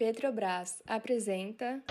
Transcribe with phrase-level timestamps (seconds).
[0.00, 1.84] Petrobras apresenta.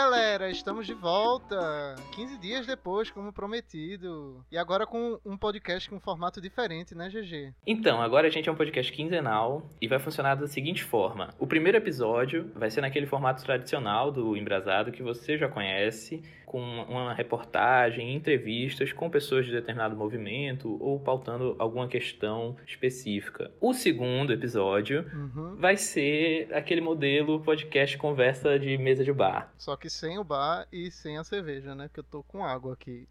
[0.00, 1.94] Galera, estamos de volta.
[2.12, 4.44] 15 dias depois, como prometido.
[4.52, 7.54] E agora com um podcast com um formato diferente, né, GG?
[7.66, 11.46] Então, agora a gente é um podcast quinzenal e vai funcionar da seguinte forma: o
[11.46, 17.14] primeiro episódio vai ser naquele formato tradicional do Embrasado que você já conhece, com uma
[17.14, 23.50] reportagem, entrevistas com pessoas de determinado movimento ou pautando alguma questão específica.
[23.62, 25.56] O segundo episódio Uhum.
[25.56, 29.52] vai ser aquele modelo podcast conversa de mesa de bar.
[29.56, 31.88] Só que sem o bar e sem a cerveja, né?
[31.88, 33.08] Porque eu tô com água aqui.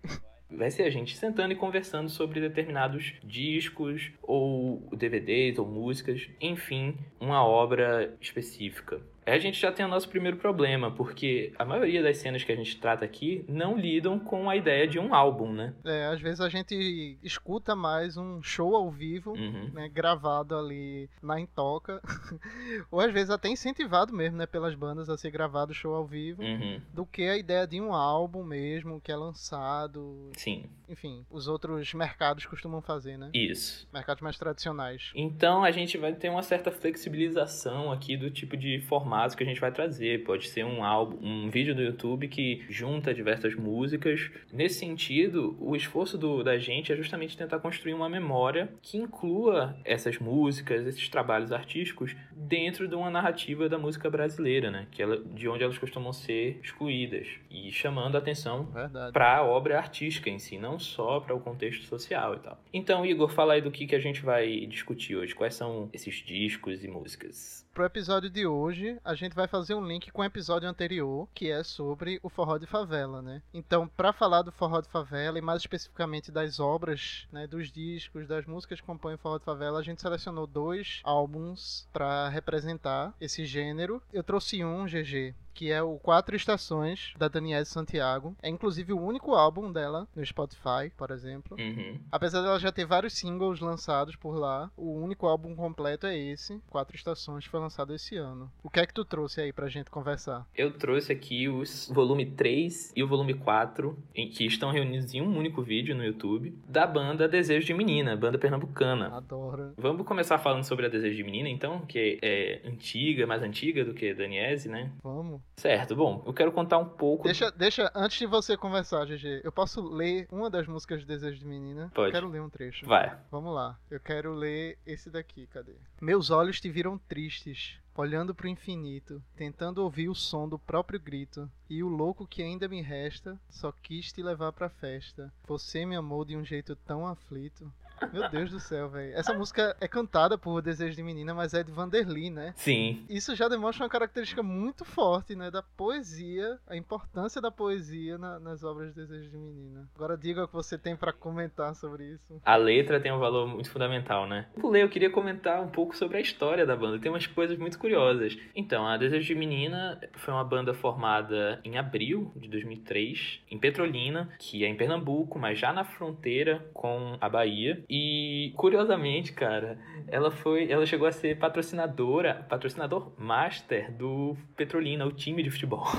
[0.50, 6.98] Vai ser a gente sentando e conversando sobre determinados discos, ou DVDs, ou músicas, enfim,
[7.20, 9.02] uma obra específica.
[9.26, 12.52] Aí a gente já tem o nosso primeiro problema, porque a maioria das cenas que
[12.52, 15.74] a gente trata aqui não lidam com a ideia de um álbum, né?
[15.84, 19.72] É, às vezes a gente escuta mais um show ao vivo, Uhum.
[19.74, 19.90] né?
[19.90, 22.00] Gravado ali na Intoca.
[22.92, 24.46] Ou às vezes até incentivado mesmo, né?
[24.46, 26.44] Pelas bandas a ser gravado show ao vivo.
[26.44, 26.80] Uhum.
[26.94, 30.30] Do que a ideia de um álbum mesmo, que é lançado.
[30.34, 33.32] Sim, Enfim, os outros mercados costumam fazer, né?
[33.34, 33.88] isso.
[33.92, 35.12] Mercados mais tradicionais.
[35.16, 39.46] Então a gente vai ter uma certa flexibilização aqui do tipo de formato que a
[39.46, 40.24] gente vai trazer.
[40.24, 44.30] Pode ser um álbum, um vídeo do YouTube que junta diversas músicas.
[44.52, 49.76] Nesse sentido, o esforço do, da gente é justamente tentar construir uma memória que inclua
[49.86, 54.88] essas músicas, esses trabalhos artísticos dentro de uma narrativa da música brasileira, né?
[54.92, 58.68] Que ela, de onde elas costumam ser excluídas e chamando a atenção
[59.14, 62.60] para a obra artística em si, não só para o contexto social e tal.
[62.74, 65.34] Então, Igor, fala aí do que, que a gente vai discutir hoje.
[65.34, 67.66] Quais são esses discos e músicas?
[67.74, 71.50] Pro episódio de hoje, a gente vai fazer um link com o episódio anterior, que
[71.50, 73.42] é sobre o forró de favela, né?
[73.54, 78.28] Então, para falar do forró de favela e mais especificamente das obras, né, dos discos,
[78.28, 83.14] das músicas que compõem o forró de favela, a gente selecionou dois álbuns para representar
[83.22, 84.02] esse gênero.
[84.12, 88.36] Eu trouxe um, GG, que é o Quatro Estações, da Daniela Santiago.
[88.44, 91.58] É inclusive o único álbum dela no Spotify, por exemplo.
[91.58, 91.98] Uhum.
[92.12, 96.62] Apesar dela já ter vários singles lançados por lá, o único álbum completo é esse,
[96.70, 98.52] Quatro Estações, foi lançado esse ano.
[98.62, 100.46] O que é que tu trouxe aí pra gente conversar?
[100.54, 105.22] Eu trouxe aqui os volume 3 e o volume 4, em que estão reunidos em
[105.22, 109.16] um único vídeo no YouTube, da banda Desejo de Menina, banda pernambucana.
[109.16, 109.74] Adoro.
[109.78, 113.94] Vamos começar falando sobre a Desejo de Menina, então, que é antiga, mais antiga do
[113.94, 114.92] que Daniese, né?
[115.02, 115.45] Vamos.
[115.58, 117.24] Certo, bom, eu quero contar um pouco.
[117.24, 121.40] Deixa, deixa, antes de você conversar, GG, eu posso ler uma das músicas de Desejo
[121.40, 121.92] de Menina?
[121.96, 122.10] Pode.
[122.10, 122.86] Eu quero ler um trecho.
[122.86, 123.18] Vai.
[123.32, 123.80] Vamos lá.
[123.90, 125.76] Eu quero ler esse daqui, cadê?
[126.02, 131.50] Meus olhos te viram tristes, olhando pro infinito, tentando ouvir o som do próprio grito.
[131.70, 135.34] E o louco que ainda me resta, só quis te levar pra festa.
[135.48, 137.72] Você me amou de um jeito tão aflito.
[138.12, 139.14] Meu Deus do céu, velho.
[139.16, 142.54] Essa música é cantada por Desejo de Menina, mas é de Vanderly, né?
[142.56, 145.50] Sim, Isso já demonstra uma característica muito forte, né?
[145.52, 149.88] Da poesia, a importância da poesia na- nas obras de Desejo de Menina.
[149.96, 152.42] Agora diga o que você tem pra comentar sobre isso.
[152.46, 154.48] A letra tem um valor muito fundamental, né?
[154.60, 157.00] Pulei, eu queria comentar um pouco sobre a história da banda.
[157.00, 158.38] Tem umas coisas muito curiosas.
[158.56, 164.30] Então, a Desejo de Menina foi uma banda formada em abril de 2003, em Petrolina,
[164.40, 167.84] que é em Pernambuco, mas já na fronteira com a Bahia.
[167.90, 175.12] E, curiosamente, cara, ela foi, ela chegou a ser patrocinadora, patrocinador master do Petrolina, o
[175.12, 175.86] time de futebol.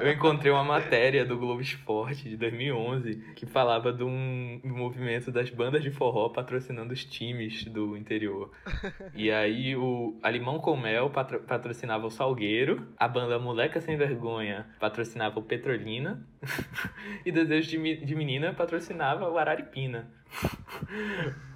[0.00, 5.30] Eu encontrei uma matéria do Globo Esporte de 2011 que falava de um, do movimento
[5.30, 8.50] das bandas de forró patrocinando os times do interior.
[9.14, 14.66] E aí o Alimão com Mel patro- patrocinava o Salgueiro, a banda Moleca Sem Vergonha
[14.78, 16.26] patrocinava o Petrolina
[17.24, 20.06] e Desejo de, de Menina patrocinava o Araripina.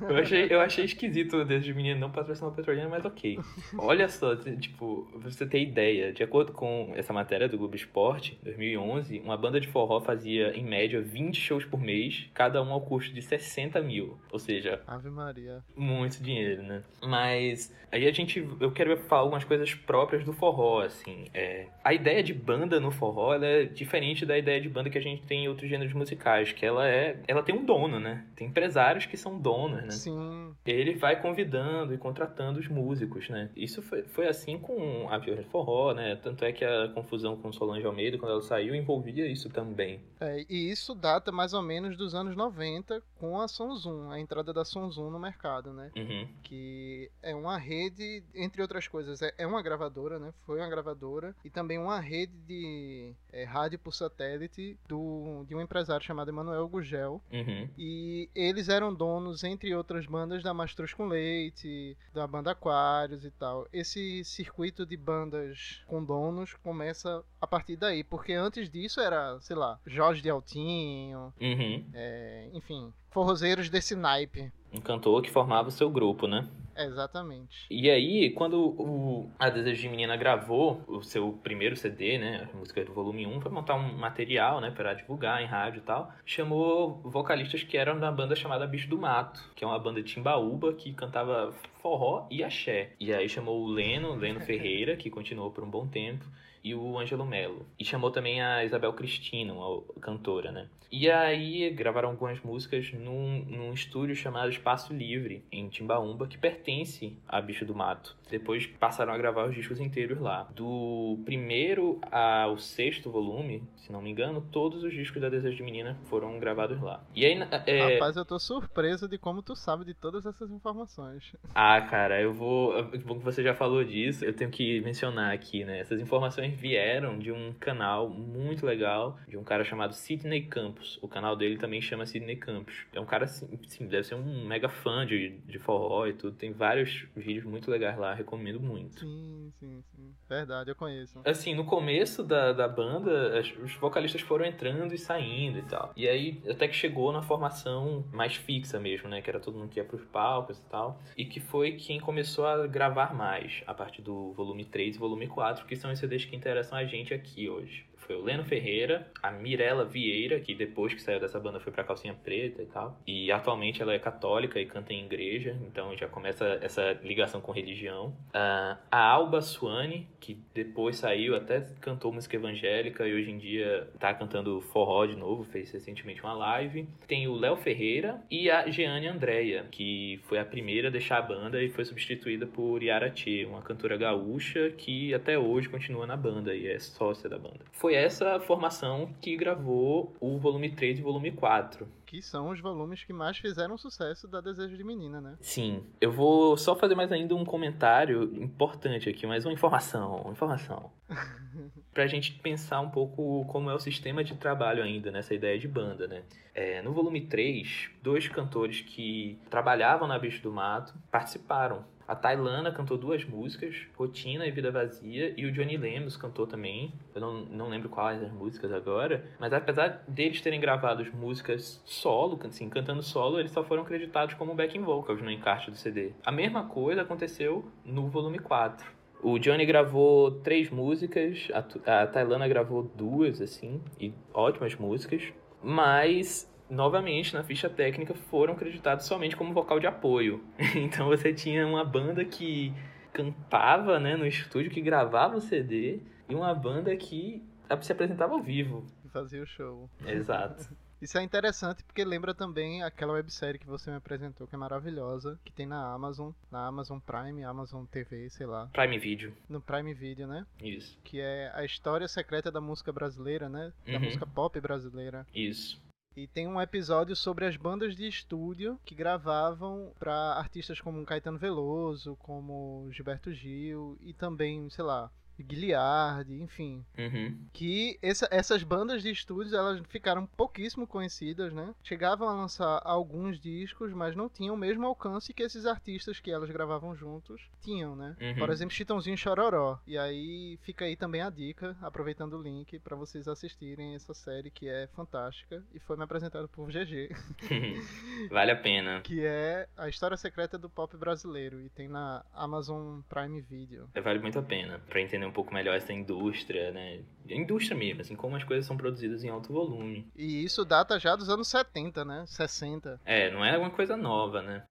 [0.00, 3.38] Eu achei, eu achei esquisito o Desejo de Menina não patrocinar o Petrolina, mas ok.
[3.78, 8.38] Olha só, tipo, pra você ter ideia, de acordo com essa matéria do Globo Esporte,
[8.42, 12.80] 2011, uma banda de forró fazia, em média, 20 shows por mês, cada um ao
[12.80, 14.18] custo de 60 mil.
[14.30, 15.62] Ou seja, Ave Maria.
[15.76, 16.82] muito dinheiro, né?
[17.00, 21.26] Mas aí a gente, eu quero falar algumas coisas próprias do forró, assim.
[21.32, 24.96] É, É, a ideia de banda no forró é diferente da ideia de banda que
[24.96, 28.24] a gente tem em outros gêneros musicais, que ela é, ela tem um dono, né?
[28.34, 29.90] Tem empresários que são donos, né?
[29.90, 30.54] Sim.
[30.64, 33.50] Ele vai convidando e contratando os músicos, né?
[33.56, 36.16] Isso foi, foi assim com a Viola Forró, né?
[36.16, 40.00] Tanto é que a confusão com Solange Almeida, quando ela saiu, envolvia isso também.
[40.20, 44.52] É, e isso data mais ou menos dos anos 90 com a Sonzum, a entrada
[44.52, 45.90] da Sonzum no mercado, né?
[45.96, 46.28] Uhum.
[46.42, 50.32] Que é uma rede, entre outras coisas, é, é uma gravadora, né?
[50.46, 55.60] Foi uma gravadora e também uma rede de é, rádio por satélite do, de um
[55.60, 57.20] empresário chamado Emanuel Gugel.
[57.32, 57.68] Uhum.
[57.76, 63.30] E eles eram donos, entre outras bandas, da Mastruz com Leite, da banda Aquários e
[63.30, 63.66] tal.
[63.72, 69.56] Esse circuito de bandas com donos começa a partir daí, porque antes disso era, sei
[69.56, 71.84] lá, Jorge de Altinho, Uhum.
[71.94, 74.52] é, enfim, forrozeiros desse naipe.
[74.72, 76.46] Um cantor que formava o seu grupo, né?
[76.76, 77.66] Exatamente.
[77.70, 82.56] E aí, quando o A Desejo de Menina gravou o seu primeiro CD, né, a
[82.56, 86.12] música do volume 1, foi montar um material, né, para divulgar em rádio e tal,
[86.24, 90.12] chamou vocalistas que eram da banda chamada Bicho do Mato, que é uma banda de
[90.12, 92.92] timbaúba que cantava forró e axé.
[92.98, 96.24] E aí chamou o Leno, Leno Ferreira, que continuou por um bom tempo,
[96.64, 97.66] e o Ângelo Melo.
[97.78, 100.68] E chamou também a Isabel Cristina, uma cantora, né?
[100.92, 107.16] E aí gravaram algumas músicas num, num estúdio chamado Espaço Livre, em Timbaúba, que pertence
[107.26, 108.14] a Bicho do Mato.
[108.30, 110.44] Depois passaram a gravar os discos inteiros lá.
[110.54, 115.62] Do primeiro ao sexto volume, se não me engano, todos os discos da Desejo de
[115.62, 117.02] Menina foram gravados lá.
[117.14, 117.94] E aí, é...
[117.94, 121.34] Rapaz, eu tô surpreso de como tu sabe de todas essas informações.
[121.54, 122.82] Ah, cara, eu vou.
[123.04, 125.80] Bom que você já falou disso, eu tenho que mencionar aqui, né?
[125.80, 130.98] Essas informações vieram de um canal muito legal de um cara chamado Sidney Campos.
[131.00, 132.86] O canal dele também chama Sidney Campos.
[132.92, 136.36] É um cara, assim, sim, deve ser um mega fã de, de forró e tudo.
[136.36, 139.00] Tem vários vídeos muito legais lá, recomendo muito.
[139.00, 140.14] Sim, sim, sim.
[140.28, 141.20] Verdade, eu conheço.
[141.24, 145.92] Assim, no começo da, da banda, os vocalistas foram entrando e saindo e tal.
[145.96, 149.20] E aí, até que chegou na formação mais fixa mesmo, né?
[149.20, 151.00] Que era todo mundo que ia pros palcos e tal.
[151.16, 155.28] E que foi quem começou a gravar mais, a partir do volume 3 e volume
[155.28, 157.91] 4, que são os CDs que interessam a gente aqui hoje.
[158.06, 161.84] Foi o Leno Ferreira, a Mirella Vieira, que depois que saiu dessa banda foi pra
[161.84, 163.00] Calcinha Preta e tal.
[163.06, 167.52] E atualmente ela é católica e canta em igreja, então já começa essa ligação com
[167.52, 168.08] religião.
[168.28, 173.88] Uh, a Alba Suane, que depois saiu, até cantou música evangélica e hoje em dia
[173.98, 176.88] tá cantando forró de novo, fez recentemente uma live.
[177.06, 181.22] Tem o Léo Ferreira e a Jeane Andréia, que foi a primeira a deixar a
[181.22, 186.16] banda e foi substituída por Yara Tchê, uma cantora gaúcha que até hoje continua na
[186.16, 187.60] banda e é sócia da banda.
[187.72, 191.86] Foi essa formação que gravou o volume 3 e o volume 4.
[192.06, 195.36] Que são os volumes que mais fizeram sucesso da Desejo de Menina, né?
[195.40, 195.84] Sim.
[196.00, 200.16] Eu vou só fazer mais ainda um comentário importante aqui, mais uma informação.
[200.16, 200.90] Uma informação.
[201.92, 205.68] pra gente pensar um pouco como é o sistema de trabalho ainda nessa ideia de
[205.68, 206.22] banda, né?
[206.54, 212.70] É, no volume 3, dois cantores que trabalhavam na Bicho do Mato participaram a Tailana
[212.70, 216.92] cantou duas músicas, Rotina e Vida Vazia, e o Johnny Lemos cantou também.
[217.14, 222.38] Eu não, não lembro quais as músicas agora, mas apesar deles terem gravado músicas solo,
[222.44, 226.12] assim, cantando solo, eles só foram creditados como backing vocals no encarte do CD.
[226.22, 228.86] A mesma coisa aconteceu no volume 4.
[229.22, 235.32] O Johnny gravou três músicas, a, a Tailana gravou duas, assim, e ótimas músicas,
[235.62, 240.42] mas novamente, na ficha técnica, foram creditados somente como vocal de apoio.
[240.74, 242.72] Então você tinha uma banda que
[243.12, 247.42] cantava né, no estúdio, que gravava o CD, e uma banda que
[247.82, 248.86] se apresentava ao vivo.
[249.12, 249.88] Fazia o show.
[250.06, 250.74] Exato.
[251.02, 255.36] Isso é interessante porque lembra também aquela websérie que você me apresentou, que é maravilhosa,
[255.44, 258.68] que tem na Amazon, na Amazon Prime, Amazon TV, sei lá.
[258.72, 259.34] Prime Video.
[259.48, 260.46] No Prime Video, né?
[260.62, 260.96] Isso.
[261.02, 263.72] Que é a história secreta da música brasileira, né?
[263.84, 264.00] Da Uhum.
[264.00, 265.26] música pop brasileira.
[265.34, 265.82] Isso.
[266.14, 271.38] E tem um episódio sobre as bandas de estúdio que gravavam para artistas como Caetano
[271.38, 275.10] Veloso, como Gilberto Gil e também, sei lá,
[275.42, 276.84] Guilherme, enfim.
[276.98, 277.38] Uhum.
[277.52, 281.74] Que essa- essas bandas de estúdios elas ficaram pouquíssimo conhecidas, né?
[281.82, 286.30] Chegavam a lançar alguns discos, mas não tinham o mesmo alcance que esses artistas que
[286.30, 288.16] elas gravavam juntos tinham, né?
[288.20, 288.34] Uhum.
[288.36, 289.78] Por exemplo, Chitãozinho Chororó.
[289.86, 294.50] E aí fica aí também a dica, aproveitando o link, para vocês assistirem essa série
[294.50, 297.10] que é fantástica e foi me apresentada por GG,
[298.30, 299.00] vale a pena.
[299.02, 303.88] que é a história secreta do pop brasileiro e tem na Amazon Prime Video.
[304.02, 307.00] Vale muito a pena pra entender um pouco melhor essa indústria, né?
[307.28, 310.06] Indústria mesmo, assim, como as coisas são produzidas em alto volume.
[310.16, 312.24] E isso data já dos anos 70, né?
[312.26, 313.00] 60.
[313.04, 314.64] É, não é uma coisa nova, né?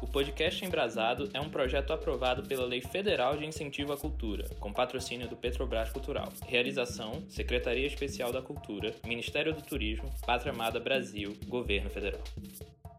[0.00, 4.72] O podcast Embrasado é um projeto aprovado pela Lei Federal de Incentivo à Cultura, com
[4.72, 6.32] patrocínio do Petrobras Cultural.
[6.46, 12.22] Realização: Secretaria Especial da Cultura, Ministério do Turismo, Pátria Amada Brasil, Governo Federal.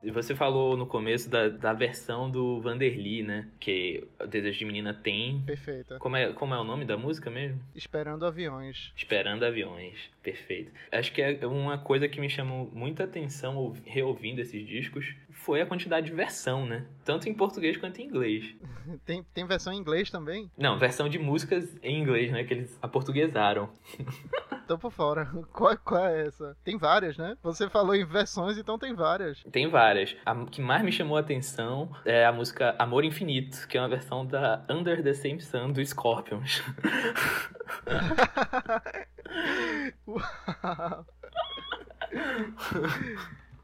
[0.08, 3.50] E você falou no começo da, da versão do Vanderly, né?
[3.60, 5.42] Que o Desejo de Menina tem.
[5.42, 6.00] Perfeita.
[6.00, 7.60] Como é, como é o nome da música mesmo?
[7.76, 8.94] Esperando aviões.
[8.96, 10.10] Esperando aviões.
[10.24, 10.72] Perfeito.
[10.94, 15.66] Acho que é uma coisa que me chamou muita atenção reouvindo esses discos foi a
[15.66, 16.86] quantidade de versão, né?
[17.06, 18.56] Tanto em português quanto em inglês.
[19.06, 20.52] tem, tem versão em inglês também?
[20.58, 22.44] Não, versão de músicas em inglês, né?
[22.44, 23.70] Que eles aportuguesaram.
[24.68, 25.26] Tô por fora.
[25.54, 26.58] Qual, qual é essa?
[26.64, 27.38] Tem várias, né?
[27.42, 29.42] Você falou em versões, então tem várias.
[29.50, 30.16] Tem várias.
[30.26, 33.88] A que mais me chamou a atenção é a música Amor Infinito, que é uma
[33.88, 36.62] versão da Under the Same Sun do Scorpions.
[40.06, 41.06] Uau.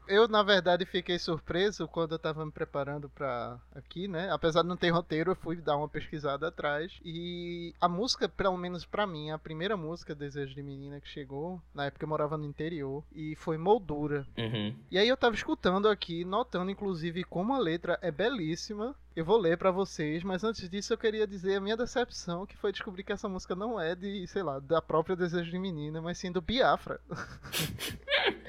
[0.06, 4.30] Eu, na verdade, fiquei surpreso quando eu tava me preparando para aqui, né?
[4.30, 6.92] Apesar de não ter roteiro, eu fui dar uma pesquisada atrás.
[7.04, 11.60] E a música, pelo menos para mim, a primeira música, Desejo de Menina, que chegou,
[11.74, 14.26] na época eu morava no interior, e foi Moldura.
[14.36, 14.74] Uhum.
[14.90, 18.94] E aí eu tava escutando aqui, notando inclusive como a letra é belíssima.
[19.16, 22.56] Eu vou ler para vocês, mas antes disso eu queria dizer a minha decepção, que
[22.56, 26.02] foi descobrir que essa música não é de, sei lá, da própria Desejo de Menina,
[26.02, 27.00] mas sim do Biafra.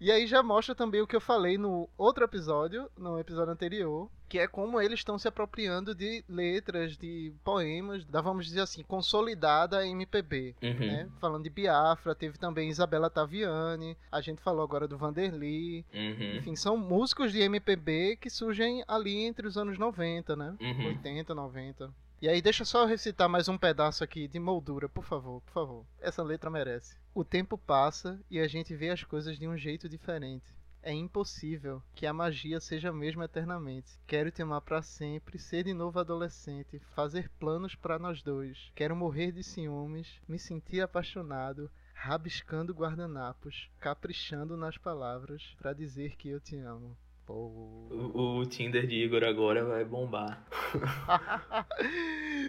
[0.00, 4.08] E aí já mostra também o que eu falei no outro episódio, no episódio anterior,
[4.28, 8.82] que é como eles estão se apropriando de letras, de poemas, da, vamos dizer assim,
[8.82, 10.78] consolidada MPB, uhum.
[10.78, 11.08] né?
[11.18, 16.36] Falando de Biafra, teve também Isabela Taviani, a gente falou agora do Vanderly, uhum.
[16.36, 20.54] enfim, são músicos de MPB que surgem ali entre os anos 90, né?
[20.60, 20.86] Uhum.
[20.88, 21.90] 80, 90.
[22.20, 25.52] E aí deixa só eu recitar mais um pedaço aqui de moldura, por favor, por
[25.52, 25.86] favor.
[26.00, 26.96] Essa letra merece.
[27.14, 30.52] O tempo passa e a gente vê as coisas de um jeito diferente.
[30.82, 34.00] É impossível que a magia seja a mesma eternamente.
[34.04, 38.72] Quero te amar para sempre, ser de novo adolescente, fazer planos para nós dois.
[38.74, 46.28] Quero morrer de ciúmes, me sentir apaixonado, rabiscando guardanapos, caprichando nas palavras para dizer que
[46.28, 46.96] eu te amo.
[47.28, 50.46] O, o, Tinder de Igor agora vai bombar.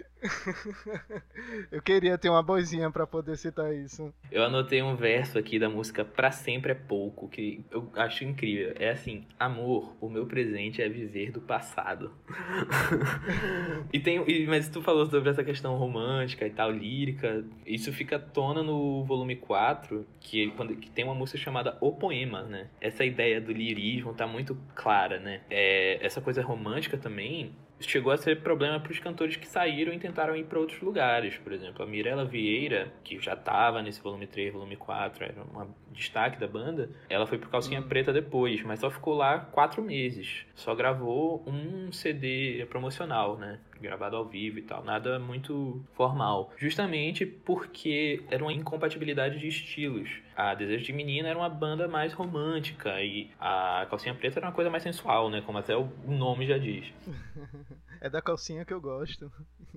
[1.70, 4.12] Eu queria ter uma boizinha para poder citar isso.
[4.30, 8.74] Eu anotei um verso aqui da música Pra Sempre é Pouco, que eu acho incrível.
[8.78, 12.12] É assim: Amor, o meu presente é viver do passado.
[13.92, 17.44] e tem, mas tu falou sobre essa questão romântica e tal, lírica.
[17.64, 21.92] Isso fica à tona no volume 4, que, quando, que tem uma música chamada O
[21.92, 22.68] Poema, né?
[22.80, 25.40] Essa ideia do lirismo tá muito clara, né?
[25.48, 29.98] É, essa coisa romântica também chegou a ser problema para os cantores que saíram e
[29.98, 31.36] tentaram ir para outros lugares.
[31.38, 35.68] Por exemplo, a Mirella Vieira, que já estava nesse volume 3, volume 4, era um
[35.92, 37.88] destaque da banda, ela foi pro Calcinha hum.
[37.88, 40.46] Preta depois, mas só ficou lá quatro meses.
[40.54, 43.58] Só gravou um CD promocional, né?
[43.80, 46.52] Gravado ao vivo e tal, nada muito formal.
[46.56, 50.10] Justamente porque era uma incompatibilidade de estilos.
[50.36, 54.52] A Desejo de Menina era uma banda mais romântica e a Calcinha Preta era uma
[54.52, 55.42] coisa mais sensual, né?
[55.42, 56.92] Como até o nome já diz.
[58.02, 59.30] É da calcinha que eu gosto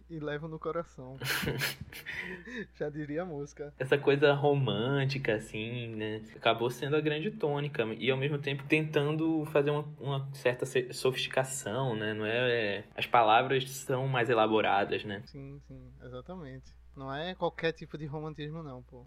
[0.09, 1.17] e levo no coração.
[2.75, 3.73] Já diria a música.
[3.77, 6.21] Essa coisa romântica, assim, né?
[6.35, 11.95] Acabou sendo a grande tônica e ao mesmo tempo tentando fazer uma, uma certa sofisticação,
[11.95, 12.13] né?
[12.13, 15.21] Não é, é, As palavras são mais elaboradas, né?
[15.25, 16.73] Sim, sim, exatamente.
[16.95, 19.03] Não é qualquer tipo de romantismo, não, pô.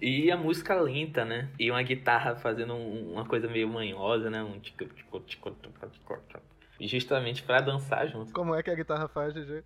[0.00, 1.50] e a música lenta, né?
[1.58, 4.40] E uma guitarra fazendo uma coisa meio manhosa, né?
[4.42, 8.32] Um tico, tico, tico, tico, tico, tico justamente para dançar junto.
[8.32, 9.64] Como é que a guitarra faz, GG?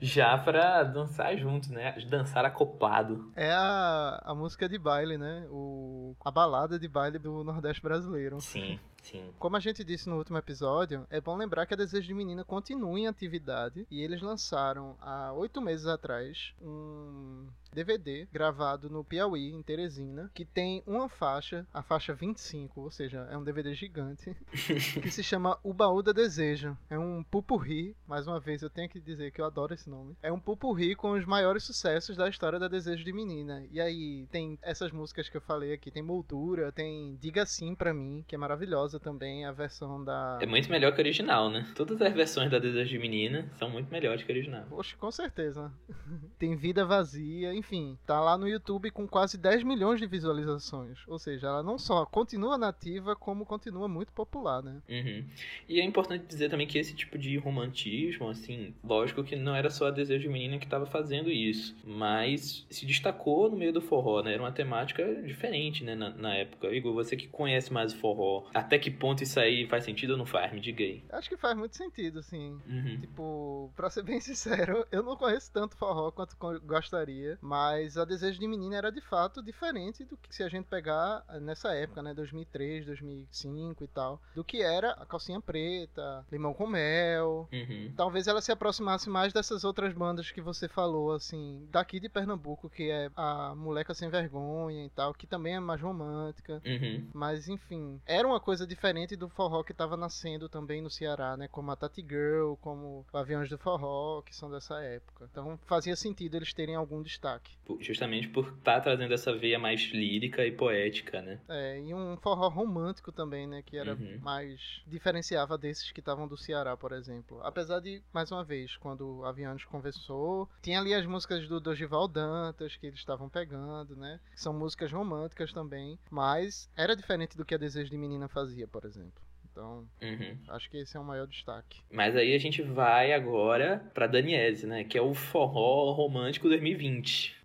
[0.00, 1.92] Já pra dançar junto, né?
[2.08, 3.32] Dançar acoplado.
[3.36, 5.46] É a, a música de baile, né?
[5.50, 8.40] O, a balada de baile do Nordeste brasileiro.
[8.40, 9.32] Sim, sim.
[9.38, 12.44] Como a gente disse no último episódio, é bom lembrar que a Desejo de Menina
[12.44, 19.50] continua em atividade e eles lançaram há oito meses atrás um DVD gravado no Piauí,
[19.50, 24.36] em Teresina, que tem uma faixa, a faixa 25, ou seja, é um DVD gigante,
[25.02, 26.76] que se chama O Baú da Desejo.
[26.90, 30.16] É um pupurri, mais uma vez eu tenho que dizer que eu adoro esse nome.
[30.22, 33.64] É um pupurri com os maiores sucessos da história da Desejo de Menina.
[33.70, 37.94] E aí tem essas músicas que eu falei aqui, tem Moldura, tem Diga Sim Pra
[37.94, 40.38] Mim, que é maravilhosa também, a versão da...
[40.40, 41.66] É muito melhor que a original, né?
[41.74, 44.64] Todas as versões da Desejo de Menina são muito melhores que a original.
[44.68, 45.72] Poxa, com certeza.
[46.38, 50.98] tem Vida Vazia, enfim, tá lá no YouTube com quase 10 milhões de visualizações.
[51.06, 54.80] Ou seja, ela não só continua nativa, como continua muito popular, né?
[54.88, 55.24] Uhum.
[55.68, 59.70] E é importante dizer também que esse tipo de romantismo, assim, lógico que não era
[59.70, 63.80] só a Desejo de Menina que estava fazendo isso, mas se destacou no meio do
[63.80, 64.34] forró, né?
[64.34, 66.68] Era uma temática diferente, né, na, na época.
[66.74, 70.18] Igor, você que conhece mais o forró, até que ponto isso aí faz sentido ou
[70.18, 70.52] não faz?
[70.52, 71.02] Me diga aí.
[71.10, 72.60] Acho que faz muito sentido, assim.
[72.66, 73.00] Uhum.
[73.00, 78.38] Tipo, pra ser bem sincero, eu não conheço tanto forró quanto gostaria, mas a Desejo
[78.38, 82.12] de Menina era de fato diferente do que se a gente pegar nessa época, né,
[82.12, 87.48] 2003, 2005 e tal, do que era a Calcinha Preta, Limão com Mel.
[87.52, 87.92] Uhum.
[87.96, 92.68] Talvez ela se aproximasse mais dessas outras bandas que você falou, assim, daqui de Pernambuco,
[92.68, 96.60] que é a Moleca Sem Vergonha e tal, que também é mais romântica.
[96.64, 97.08] Uhum.
[97.12, 101.46] Mas, enfim, era uma coisa diferente do forró que estava nascendo também no Ceará, né?
[101.48, 105.28] Como a Tati Girl, como o Aviões do Forró, que são dessa época.
[105.30, 107.56] Então fazia sentido eles terem algum destaque.
[107.80, 111.38] Justamente por estar tá trazendo essa veia mais lírica e poética, né?
[111.48, 113.62] É, e um forró romântico também, né?
[113.62, 114.18] Que era uhum.
[114.20, 114.82] mais.
[114.86, 117.40] diferenciava desses que estavam do Ceará, por exemplo.
[117.42, 122.08] Apesar de, mais uma vez, quando o Aviões conversou, tinha ali as músicas do Dogival
[122.08, 124.18] Dantas que eles estavam pegando, né?
[124.34, 125.98] São músicas românticas também.
[126.10, 129.22] Mas era diferente do que a Desejo de Menina fazia, por exemplo.
[129.52, 130.38] Então, uhum.
[130.48, 131.82] acho que esse é o maior destaque.
[131.90, 134.82] Mas aí a gente vai agora pra Daniese, né?
[134.82, 137.36] Que é o forró romântico 2020.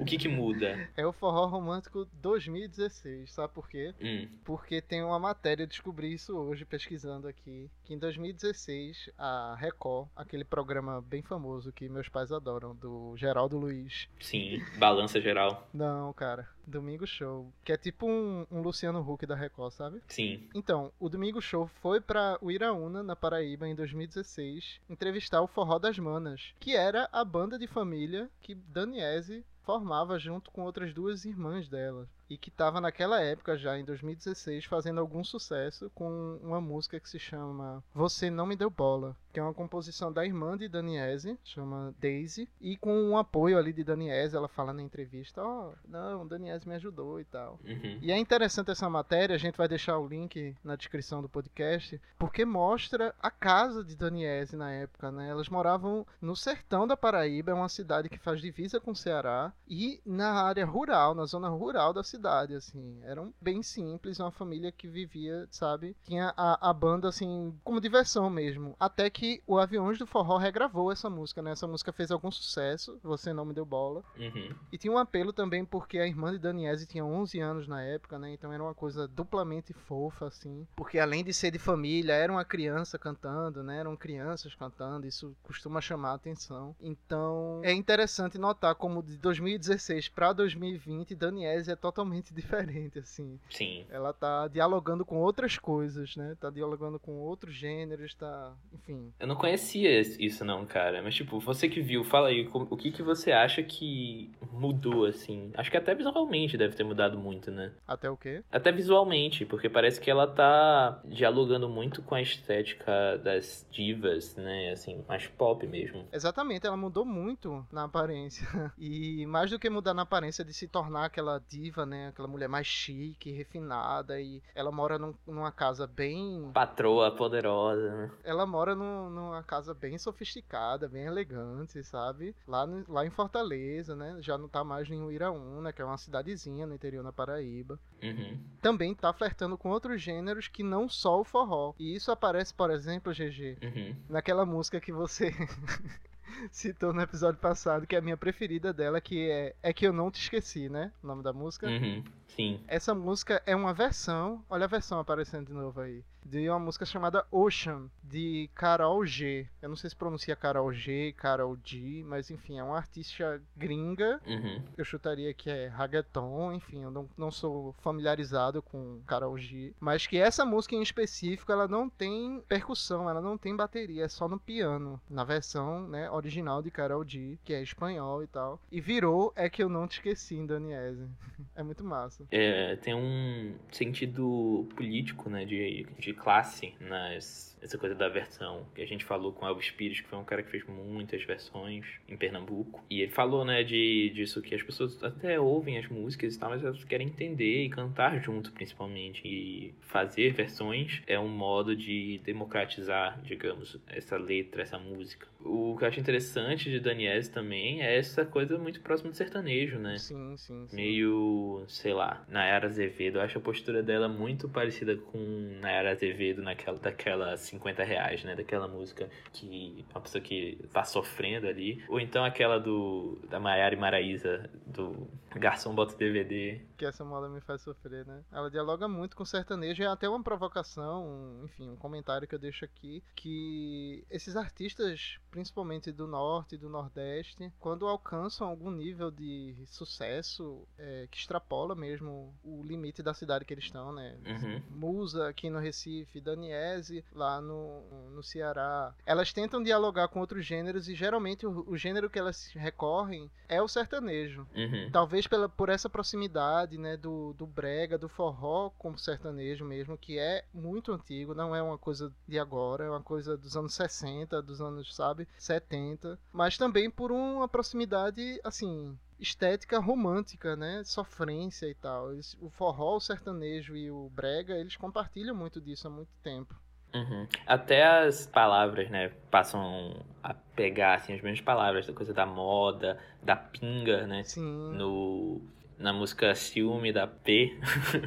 [0.00, 0.88] O que que muda?
[0.96, 3.94] É o Forró Romântico 2016, sabe por quê?
[4.00, 4.28] Hum.
[4.44, 10.44] Porque tem uma matéria, descobri isso hoje pesquisando aqui, que em 2016 a Record, aquele
[10.44, 14.08] programa bem famoso que meus pais adoram, do Geraldo Luiz.
[14.20, 15.68] Sim, Balança Geral.
[15.72, 20.02] Não, cara, Domingo Show, que é tipo um, um Luciano Huck da Record, sabe?
[20.06, 20.48] Sim.
[20.54, 25.78] Então, o Domingo Show foi para o Iraúna, na Paraíba, em 2016, entrevistar o Forró
[25.78, 29.27] das Manas, que era a banda de família que Daniese
[29.62, 34.64] formava junto com outras duas irmãs dela e que estava naquela época já em 2016
[34.64, 39.40] fazendo algum sucesso com uma música que se chama Você Não Me Deu Bola, que
[39.40, 43.84] é uma composição da irmã de Daniese, chama Daisy, e com um apoio ali de
[43.84, 47.60] Daniese, ela fala na entrevista, ó, oh, não, Daniese me ajudou e tal.
[47.64, 47.98] Uhum.
[48.02, 52.00] E é interessante essa matéria, a gente vai deixar o link na descrição do podcast,
[52.18, 55.28] porque mostra a casa de Daniese na época, né?
[55.28, 59.52] Elas moravam no sertão da Paraíba, é uma cidade que faz divisa com o Ceará,
[59.68, 63.00] e na área rural, na zona rural da cidade cidade, assim.
[63.04, 65.96] Eram bem simples, uma família que vivia, sabe?
[66.04, 68.76] Tinha a, a banda, assim, como diversão mesmo.
[68.78, 71.52] Até que o Aviões do Forró regravou essa música, né?
[71.52, 74.02] Essa música fez algum sucesso, Você Não Me Deu Bola.
[74.18, 74.54] Uhum.
[74.72, 78.18] E tinha um apelo também porque a irmã de Daniese tinha 11 anos na época,
[78.18, 78.32] né?
[78.32, 80.66] Então era uma coisa duplamente fofa, assim.
[80.74, 83.78] Porque além de ser de família, era uma criança cantando, né?
[83.78, 86.74] Eram crianças cantando, isso costuma chamar a atenção.
[86.80, 93.38] Então é interessante notar como de 2016 para 2020, Daniese é totalmente totalmente diferente, assim.
[93.50, 93.86] Sim.
[93.90, 96.36] Ela tá dialogando com outras coisas, né?
[96.40, 98.54] Tá dialogando com outros gêneros, tá.
[98.72, 99.07] Enfim.
[99.18, 101.02] Eu não conhecia isso, não, cara.
[101.02, 105.50] Mas, tipo, você que viu, fala aí, o que, que você acha que mudou, assim?
[105.56, 107.72] Acho que até visualmente deve ter mudado muito, né?
[107.86, 108.42] Até o quê?
[108.50, 114.70] Até visualmente, porque parece que ela tá dialogando muito com a estética das divas, né?
[114.72, 116.06] Assim, mais pop mesmo.
[116.12, 118.46] Exatamente, ela mudou muito na aparência.
[118.78, 122.08] E mais do que mudar na aparência de se tornar aquela diva, né?
[122.08, 127.90] Aquela mulher mais chique, refinada e ela mora num, numa casa bem patroa poderosa.
[127.90, 128.10] Né?
[128.24, 132.34] Ela mora num, numa casa bem sofisticada, bem elegante, sabe?
[132.46, 134.16] Lá, no, lá em Fortaleza, né?
[134.20, 137.78] Já não tá mais em Uiraúna, que é uma cidadezinha no interior da Paraíba.
[138.02, 138.38] Uhum.
[138.60, 141.74] Também tá flertando com outros gêneros que não só o forró.
[141.78, 143.96] E isso aparece, por exemplo, GG, uhum.
[144.08, 145.32] naquela música que você
[146.50, 149.92] citou no episódio passado, que é a minha preferida dela, que é É Que Eu
[149.92, 150.92] Não Te Esqueci, né?
[151.02, 151.66] O nome da música.
[151.66, 152.60] Uhum, sim.
[152.68, 156.84] Essa música é uma versão, olha a versão aparecendo de novo aí, de uma música
[156.84, 159.46] chamada Ocean, de Carol G.
[159.62, 164.20] Eu não sei se pronuncia Carol G, Carol G, mas enfim, é uma artista gringa.
[164.26, 164.62] Uhum.
[164.76, 169.72] Eu chutaria que é reggaeton, enfim, eu não, não sou familiarizado com Carol G.
[169.80, 174.08] Mas que essa música em específico, ela não tem percussão, ela não tem bateria, é
[174.08, 175.00] só no piano.
[175.08, 178.60] Na versão, né, original de Carol G, que é espanhol e tal.
[178.70, 181.08] E virou É Que Eu Não Te Esqueci em Daniese.
[181.54, 182.17] é muito massa.
[182.30, 188.66] É, tem um sentido político, né, de, de classe nas essa coisa da versão.
[188.74, 191.86] Que a gente falou com Elvis Pires, que foi um cara que fez muitas versões
[192.08, 192.84] em Pernambuco.
[192.90, 196.50] E ele falou, né, de, disso que as pessoas até ouvem as músicas e tal,
[196.50, 199.22] mas elas querem entender e cantar junto, principalmente.
[199.24, 205.26] E fazer versões é um modo de democratizar, digamos, essa letra, essa música.
[205.40, 209.78] O que eu acho interessante de Daniels também é essa coisa muito próxima do sertanejo,
[209.78, 209.96] né?
[209.96, 210.76] Sim, sim, sim.
[210.76, 213.18] Meio, sei lá, Nayara Azevedo.
[213.18, 215.18] Eu acho a postura dela muito parecida com
[215.60, 218.34] Nayara Azevedo naquela, daquela 50 reais, né?
[218.34, 221.82] Daquela música que uma pessoa que tá sofrendo ali.
[221.88, 226.60] Ou então aquela do da Maiara e Maraísa, do Garçom Bota DVD.
[226.78, 228.22] Que essa moda me faz sofrer, né?
[228.30, 232.34] Ela dialoga muito com o sertanejo é até uma provocação, um, enfim, um comentário que
[232.34, 238.70] eu deixo aqui, que esses artistas, principalmente do norte e do nordeste, quando alcançam algum
[238.70, 244.16] nível de sucesso é, que extrapola mesmo o limite da cidade que eles estão, né?
[244.24, 244.62] Uhum.
[244.70, 248.94] Musa aqui no Recife, Daniese lá no, no Ceará.
[249.04, 253.60] Elas tentam dialogar com outros gêneros e geralmente o, o gênero que elas recorrem é
[253.60, 254.46] o sertanejo.
[254.54, 254.90] Uhum.
[254.92, 259.96] Talvez pela, por essa proximidade né, do, do brega, do forró com o sertanejo mesmo,
[259.96, 263.74] que é muito antigo, não é uma coisa de agora, é uma coisa dos anos
[263.74, 266.18] 60, dos anos, sabe, 70.
[266.32, 270.82] Mas também por uma proximidade, assim, estética romântica, né?
[270.84, 272.12] Sofrência e tal.
[272.12, 276.54] Eles, o forró, o sertanejo e o brega, eles compartilham muito disso há muito tempo.
[276.94, 277.26] Uhum.
[277.46, 282.98] Até as palavras, né, passam a pegar, assim, as mesmas palavras, da coisa da moda,
[283.22, 284.72] da pinga, né, Sim.
[284.74, 285.40] no,
[285.78, 287.56] na música Ciúme da P,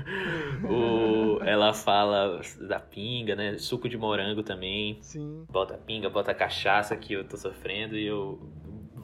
[0.69, 5.45] o, ela fala da pinga, né, suco de morango também, Sim.
[5.49, 8.39] bota pinga, bota cachaça que eu tô sofrendo e eu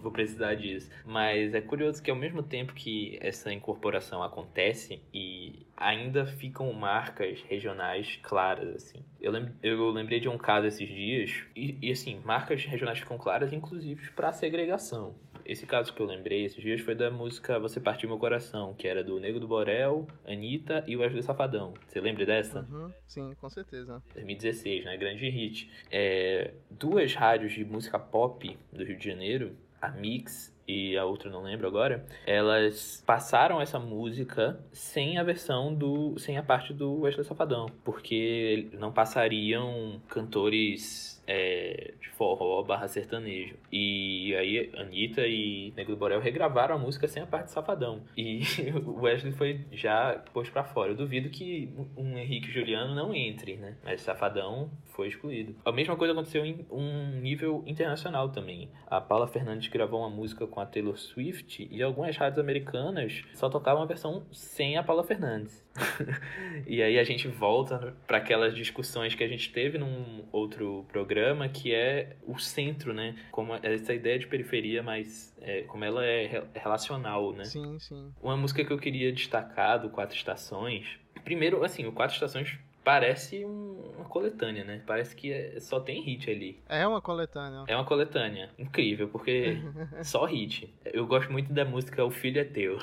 [0.08, 0.90] vou precisar disso.
[1.06, 7.42] Mas é curioso que ao mesmo tempo que essa incorporação acontece e ainda ficam marcas
[7.48, 9.04] regionais claras, assim.
[9.20, 13.18] Eu, lem eu lembrei de um caso esses dias, e, e assim, marcas regionais ficam
[13.18, 15.16] claras, inclusive para segregação.
[15.48, 18.86] Esse caso que eu lembrei esses dias foi da música Você Partiu Meu Coração, que
[18.86, 21.74] era do Nego do Borel, Anitta e Wesley Safadão.
[21.88, 22.68] Você lembra dessa?
[22.70, 22.92] Uhum.
[23.08, 24.04] Sim, com certeza.
[24.14, 24.98] 2016, né?
[24.98, 25.72] Grande hit.
[25.90, 31.30] É, duas rádios de música pop do Rio de Janeiro, a Mix e a outra
[31.30, 36.20] não lembro agora, elas passaram essa música sem a versão do.
[36.20, 37.68] sem a parte do Wesley Safadão.
[37.86, 43.56] Porque não passariam cantores é, de forró barra sertanejo.
[43.72, 48.02] E aí Anitta e Nego do Borel regravaram a música sem a parte de Safadão.
[48.16, 48.42] E
[48.86, 50.92] o Wesley foi já posto pra fora.
[50.92, 53.78] Eu duvido que um Henrique Juliano não entre, né?
[53.84, 55.56] Mas Safadão foi excluído.
[55.66, 58.70] A mesma coisa aconteceu em um nível internacional também.
[58.88, 63.50] A Paula Fernandes gravou uma música com a Taylor Swift e algumas rádios americanas só
[63.50, 65.67] tocavam a versão sem a Paula Fernandes.
[66.66, 71.48] e aí a gente volta para aquelas discussões que a gente teve num outro programa,
[71.48, 73.16] que é o centro, né?
[73.32, 77.46] Como essa ideia de periferia, mas é, como ela é relacional, né?
[77.46, 78.12] Sim, sim.
[78.22, 81.00] Uma música que eu queria destacar do Quatro Estações.
[81.24, 84.82] Primeiro, assim, o Quatro Estações parece uma coletânea, né?
[84.88, 86.58] Parece que é, só tem hit ali.
[86.70, 87.66] É uma coletânea.
[87.68, 88.50] É uma coletânea.
[88.58, 89.58] Incrível, porque
[90.04, 90.74] só hit.
[90.86, 92.78] Eu gosto muito da música O Filho é Teu.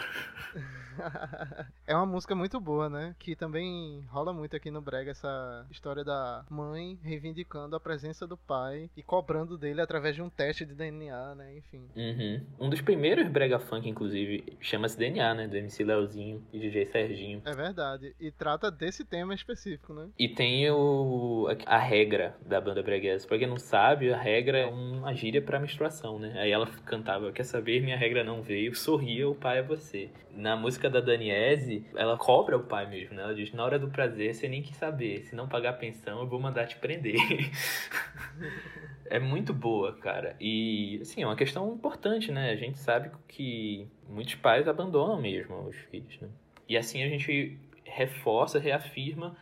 [1.87, 3.15] é uma música muito boa, né?
[3.19, 8.37] Que também rola muito aqui no Brega essa história da mãe reivindicando a presença do
[8.37, 11.57] pai e cobrando dele através de um teste de DNA, né?
[11.57, 11.89] Enfim.
[11.97, 12.43] Uhum.
[12.59, 15.49] Um dos primeiros Brega Funk, inclusive, chama-se DNA, né?
[15.49, 17.43] Do MC Leozinho e DJ Serginho.
[17.45, 18.15] É verdade.
[18.19, 20.09] E trata desse tema específico, né?
[20.19, 23.27] E tem o a regra da banda breguesa.
[23.27, 26.35] Pra quem não sabe, a regra é uma gíria pra menstruação, né?
[26.37, 30.11] Aí ela cantava, quer saber, minha regra não veio, sorria, o pai é você.
[30.35, 33.23] Na música da Daniese, ela cobra o pai mesmo, né?
[33.23, 35.25] Ela diz, na hora do prazer, você nem quis saber.
[35.25, 37.17] Se não pagar a pensão, eu vou mandar te prender.
[39.07, 40.37] é muito boa, cara.
[40.41, 42.51] E, assim, é uma questão importante, né?
[42.51, 46.29] A gente sabe que muitos pais abandonam mesmo os filhos, né?
[46.69, 49.37] E assim a gente reforça, reafirma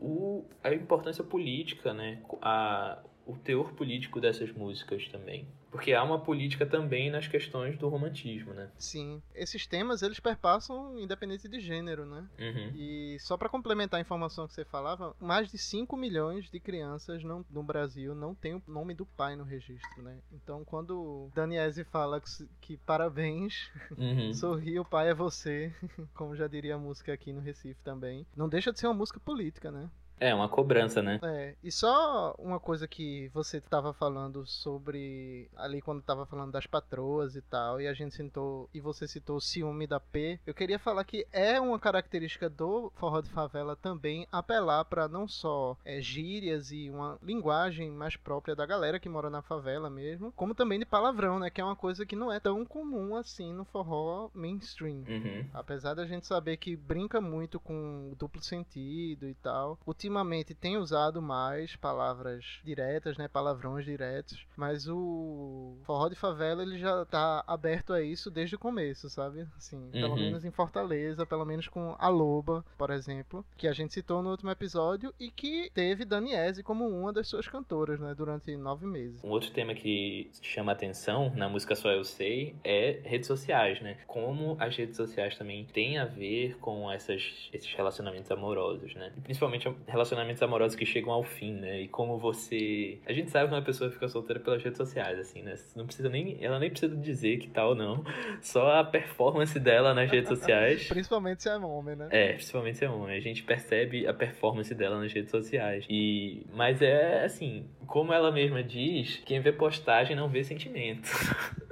[0.00, 2.18] o, a importância política, né?
[2.42, 5.46] A, o teor político dessas músicas também.
[5.74, 8.70] Porque há uma política também nas questões do romantismo, né?
[8.78, 9.20] Sim.
[9.34, 12.24] Esses temas, eles perpassam independente de gênero, né?
[12.38, 12.70] Uhum.
[12.76, 17.24] E só para complementar a informação que você falava, mais de 5 milhões de crianças
[17.24, 20.16] não, no Brasil não tem o nome do pai no registro, né?
[20.32, 22.28] Então, quando Daniese fala que,
[22.60, 24.32] que parabéns, Uhum.
[24.32, 25.74] sorri, o pai é você,
[26.14, 29.18] como já diria a música aqui no Recife também, não deixa de ser uma música
[29.18, 29.90] política, né?
[30.18, 31.20] É, uma cobrança, né?
[31.22, 36.66] É, e só uma coisa que você estava falando sobre ali quando estava falando das
[36.66, 40.38] patroas e tal, e a gente citou e você citou o ciúme da P.
[40.46, 45.26] Eu queria falar que é uma característica do forró de favela também apelar para não
[45.26, 50.32] só é, gírias e uma linguagem mais própria da galera que mora na favela mesmo,
[50.32, 53.52] como também de palavrão, né, que é uma coisa que não é tão comum assim
[53.52, 55.04] no forró mainstream.
[55.08, 55.46] Uhum.
[55.52, 61.22] Apesar da gente saber que brinca muito com duplo sentido e tal, ultimamente tem usado
[61.22, 67.92] mais palavras diretas, né, palavrões diretos, mas o forró de favela ele já tá aberto
[67.94, 69.46] a isso desde o começo, sabe?
[69.56, 70.20] Assim, pelo Uhum.
[70.20, 74.30] menos em Fortaleza, pelo menos com a Loba, por exemplo, que a gente citou no
[74.30, 79.24] último episódio e que teve Daniese como uma das suas cantoras, né, durante nove meses.
[79.24, 83.96] Um outro tema que chama atenção na música Só Eu Sei é redes sociais, né?
[84.06, 89.12] Como as redes sociais também têm a ver com essas, esses relacionamentos amorosos, né?
[89.16, 91.82] E principalmente relacionamentos amorosos que chegam ao fim, né?
[91.82, 92.98] E como você.
[93.06, 95.54] A gente sabe que uma pessoa fica solteira pelas redes sociais, assim, né?
[95.74, 96.42] Não precisa nem.
[96.44, 98.04] Ela nem precisa dizer que tal ou não.
[98.42, 100.86] Só a performance dela nas redes sociais.
[100.88, 102.08] Principalmente se é homem, né?
[102.10, 103.16] É, principalmente se é homem.
[103.16, 105.86] A gente percebe a performance dela nas redes sociais.
[105.88, 111.08] E mas é assim, como ela mesma diz, quem vê postagem não vê sentimento.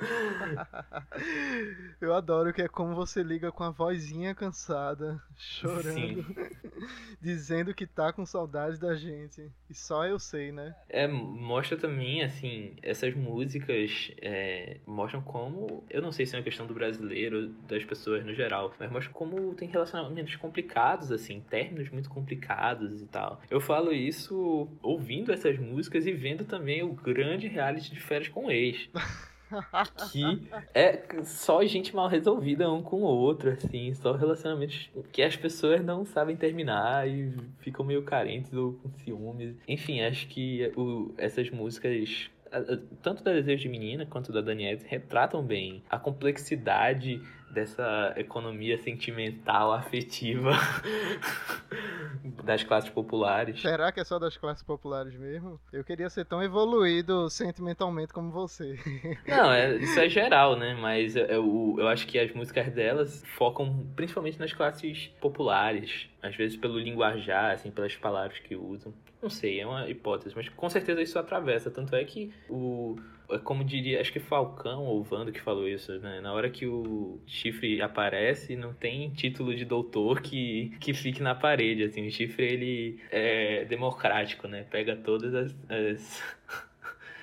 [2.00, 6.24] Eu adoro que é como você liga com a vozinha cansada, chorando, Sim.
[7.20, 9.50] dizendo que tá com saudade da gente.
[9.68, 10.74] E só eu sei, né?
[10.88, 15.84] É, mostra também, assim, essas músicas é, mostram como.
[15.88, 19.12] Eu não sei se é uma questão do brasileiro, das pessoas no geral, mas mostra
[19.12, 23.40] como tem relacionamentos complicados, assim, términos muito complicados e tal.
[23.50, 28.50] Eu falo isso ouvindo essas músicas e vendo também o grande reality de férias com
[28.50, 28.88] ex.
[30.10, 35.36] que é só gente mal resolvida um com o outro, assim, só relacionamentos que as
[35.36, 39.56] pessoas não sabem terminar e ficam meio carentes ou com ciúmes.
[39.66, 42.30] Enfim, acho que o, essas músicas,
[43.02, 47.20] tanto da Desejo de Menina quanto da Daniela, retratam bem a complexidade
[47.52, 50.52] dessa economia sentimental, afetiva
[52.44, 53.60] das classes populares.
[53.60, 55.60] Será que é só das classes populares mesmo?
[55.72, 58.78] Eu queria ser tão evoluído sentimentalmente como você.
[59.28, 60.74] Não, é, isso é geral, né?
[60.74, 66.08] Mas eu, eu, eu acho que as músicas delas focam principalmente nas classes populares.
[66.22, 68.94] Às vezes pelo linguajar, assim, pelas palavras que usam.
[69.22, 71.70] Não sei, é uma hipótese, mas com certeza isso atravessa.
[71.70, 72.96] Tanto é que o.
[73.30, 76.20] é Como diria, acho que Falcão ou Vando que falou isso, né?
[76.20, 81.36] Na hora que o chifre aparece, não tem título de doutor que, que fique na
[81.36, 82.04] parede, assim.
[82.04, 84.64] O chifre, ele é democrático, né?
[84.68, 86.22] Pega todas as, as,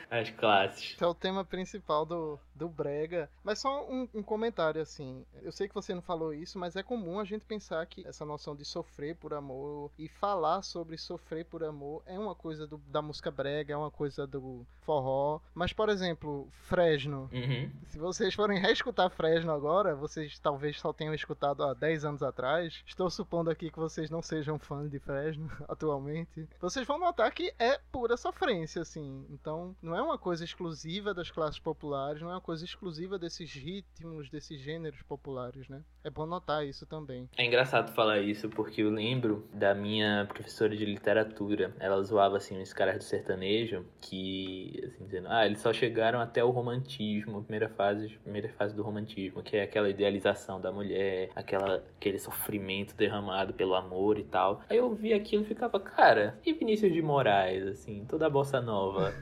[0.09, 0.93] as classes.
[0.95, 3.29] Esse é o tema principal do, do Brega.
[3.43, 5.25] Mas só um, um comentário assim.
[5.41, 8.25] Eu sei que você não falou isso, mas é comum a gente pensar que essa
[8.25, 12.77] noção de sofrer por amor e falar sobre sofrer por amor é uma coisa do-
[12.87, 15.39] da música brega, é uma coisa do forró.
[15.53, 17.29] Mas, por exemplo, Fresno.
[17.31, 17.71] Uhum.
[17.89, 22.83] Se vocês forem reescutar Fresno agora, vocês talvez só tenham escutado há 10 anos atrás.
[22.85, 26.47] Estou supondo aqui que vocês não sejam fãs de Fresno atualmente.
[26.59, 29.25] Vocês vão notar que é pura sofrência, assim.
[29.29, 33.51] Então, não é uma coisa exclusiva das classes populares, não é uma coisa exclusiva desses
[33.53, 35.81] ritmos, desses gêneros populares, né?
[36.03, 37.29] É bom notar isso também.
[37.38, 41.73] É engraçado falar isso porque eu lembro da minha professora de literatura.
[41.79, 46.43] Ela zoava assim os caras do sertanejo que assim dizendo, ah, eles só chegaram até
[46.43, 51.29] o romantismo, a primeira fase, primeira fase do romantismo, que é aquela idealização da mulher,
[51.35, 54.62] aquela aquele sofrimento derramado pelo amor e tal.
[54.69, 58.62] Aí eu vi aquilo e ficava, cara, e Vinícius de Moraes assim, toda a bossa
[58.62, 59.13] nova.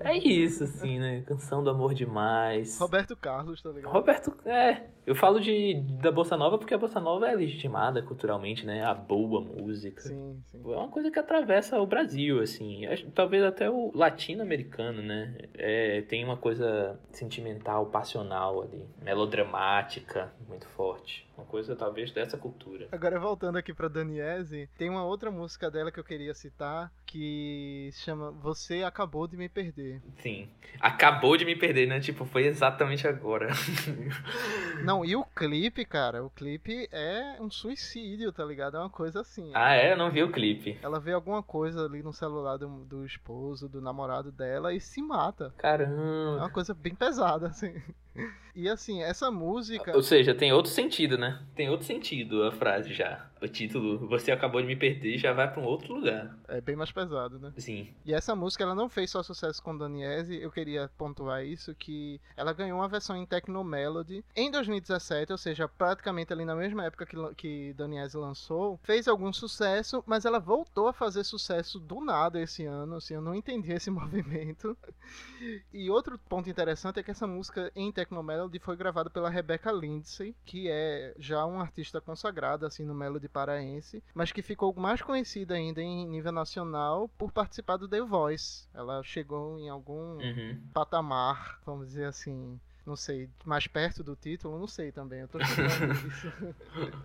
[0.00, 1.22] É isso assim, né?
[1.22, 2.78] Canção do amor demais.
[2.78, 3.92] Roberto Carlos, tá ligado?
[3.92, 8.66] Roberto, é, eu falo de da bossa nova porque a bossa nova é legitimada culturalmente,
[8.66, 8.84] né?
[8.84, 10.02] A boa música.
[10.02, 10.60] Sim, sim.
[10.64, 12.82] É uma coisa que atravessa o Brasil, assim,
[13.14, 15.36] talvez até o latino-americano, né?
[15.54, 21.26] É, tem uma coisa sentimental, passional ali, melodramática, muito forte.
[21.36, 22.88] Uma coisa talvez dessa cultura.
[22.90, 27.88] Agora voltando aqui pra Daniese, tem uma outra música dela que eu queria citar que
[27.92, 30.02] se chama Você Acabou de Me Perder.
[30.18, 30.50] Sim.
[30.78, 31.98] Acabou de me perder, né?
[31.98, 33.48] Tipo, foi exatamente agora.
[34.84, 38.76] Não, e o clipe, cara, o clipe é um suicídio, tá ligado?
[38.76, 39.50] É uma coisa assim.
[39.54, 39.92] ah, é?
[39.92, 40.78] Eu não vi o clipe.
[40.82, 45.00] Ela vê alguma coisa ali no celular do, do esposo, do namorado dela e se
[45.00, 45.54] mata.
[45.56, 46.36] É Caramba.
[46.36, 47.72] uma coisa bem pesada, assim.
[48.56, 49.94] E assim, essa música.
[49.94, 51.42] Ou seja, tem outro sentido, né?
[51.54, 53.28] Tem outro sentido a frase já.
[53.40, 56.34] O título, você acabou de me perder, já vai para um outro lugar.
[56.48, 57.52] É bem mais pesado, né?
[57.58, 57.88] Sim.
[58.02, 62.18] E essa música, ela não fez só sucesso com Daniese, eu queria pontuar isso, que
[62.34, 66.86] ela ganhou uma versão em Techno Melody em 2017, ou seja, praticamente ali na mesma
[66.86, 72.00] época que, que Daniese lançou, fez algum sucesso, mas ela voltou a fazer sucesso do
[72.00, 74.74] nada esse ano, assim, eu não entendi esse movimento.
[75.74, 79.70] E outro ponto interessante é que essa música em Techno Melody foi gravada pela Rebecca
[79.72, 85.02] Lindsay, que é já uma artista consagrada assim no Melody paraense, mas que ficou mais
[85.02, 88.68] conhecida ainda em nível nacional por participar do The Voice.
[88.74, 90.60] Ela chegou em algum Uhum.
[90.72, 95.38] patamar, vamos dizer assim, não sei, mais perto do título, não sei também, eu tô
[95.42, 96.32] isso.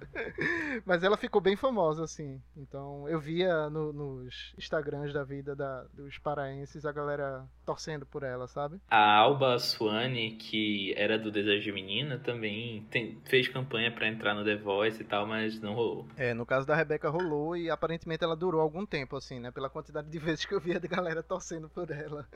[0.86, 2.42] Mas ela ficou bem famosa, assim.
[2.56, 8.24] Então eu via no- nos Instagrams da vida da- dos paraenses a galera torcendo por
[8.24, 8.80] ela, sabe?
[8.90, 14.34] A Alba Suane, que era do Desejo de Menina, também tem- fez campanha pra entrar
[14.34, 16.08] no The Voice e tal, mas não rolou.
[16.18, 19.52] É, no caso da Rebeca rolou e aparentemente ela durou algum tempo, assim, né?
[19.52, 22.28] Pela quantidade de vezes que eu via de galera torcendo por ela.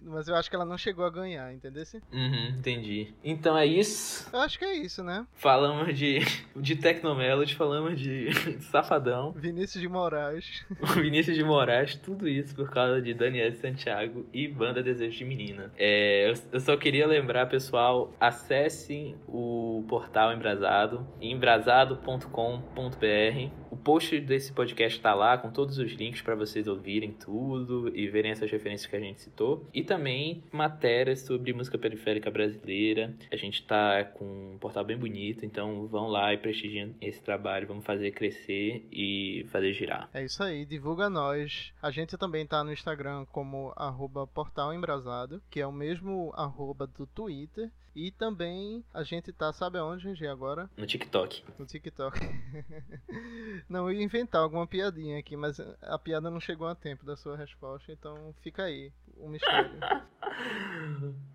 [0.00, 1.78] Mas eu acho que ela não chegou a ganhar, entendeu?
[2.12, 3.14] Uhum, entendi.
[3.22, 4.28] Então é isso.
[4.32, 5.26] Eu acho que é isso, né?
[5.34, 6.20] Falamos de,
[6.56, 8.28] de Tecnomelody, falamos de
[8.70, 10.64] Safadão, Vinícius de Moraes.
[10.96, 15.72] Vinícius de Moraes, tudo isso por causa de Daniel Santiago e Banda Desejo de Menina.
[15.76, 23.67] É, eu, eu só queria lembrar, pessoal, acessem o portal Embrasado, embrasado.com.br.
[23.70, 28.08] O post desse podcast tá lá com todos os links para vocês ouvirem tudo e
[28.08, 29.66] verem essas referências que a gente citou.
[29.74, 33.14] E também matérias sobre música periférica brasileira.
[33.30, 37.66] A gente tá com um portal bem bonito, então vão lá e prestigiem esse trabalho,
[37.66, 40.08] vamos fazer crescer e fazer girar.
[40.14, 41.72] É isso aí, divulga nós.
[41.82, 46.86] A gente também tá no Instagram como arroba portal embrasado, que é o mesmo arroba
[46.86, 47.70] do Twitter.
[47.94, 50.70] E também a gente tá, sabe aonde, GG, agora?
[50.76, 51.44] No TikTok.
[51.58, 52.18] No TikTok.
[53.68, 57.16] não, eu ia inventar alguma piadinha aqui, mas a piada não chegou a tempo da
[57.16, 59.70] sua resposta, então fica aí, o mistério.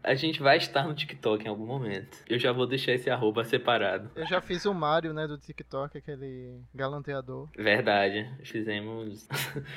[0.03, 2.17] A gente vai estar no TikTok em algum momento.
[2.27, 4.11] Eu já vou deixar esse arroba separado.
[4.15, 7.49] Eu já fiz o Mario, né, do TikTok, aquele galanteador.
[7.57, 8.29] Verdade.
[8.43, 9.27] Fizemos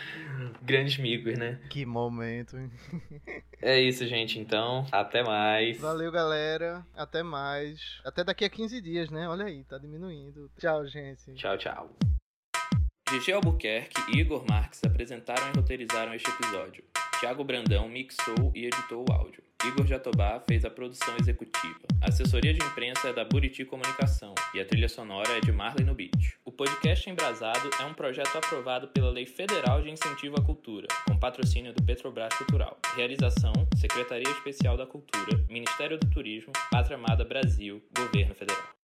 [0.62, 1.60] grandes micos, né?
[1.70, 2.56] Que momento?
[3.62, 4.38] É isso, gente.
[4.38, 5.78] Então, até mais.
[5.78, 6.84] Valeu, galera.
[6.96, 8.00] Até mais.
[8.04, 9.28] Até daqui a 15 dias, né?
[9.28, 10.50] Olha aí, tá diminuindo.
[10.58, 11.34] Tchau, gente.
[11.34, 11.96] Tchau, tchau.
[13.08, 16.82] Gigi Albuquerque e Igor Marques apresentaram e roteirizaram este episódio.
[17.20, 19.42] Tiago Brandão mixou e editou o áudio.
[19.64, 21.80] Igor Jatobá fez a produção executiva.
[22.02, 25.86] A assessoria de imprensa é da Buriti Comunicação e a trilha sonora é de Marley
[25.94, 26.36] Beat.
[26.44, 31.16] O podcast Embrasado é um projeto aprovado pela Lei Federal de Incentivo à Cultura, com
[31.16, 32.76] patrocínio do Petrobras Cultural.
[32.96, 38.75] Realização: Secretaria Especial da Cultura, Ministério do Turismo, Pátria Amada Brasil, Governo Federal.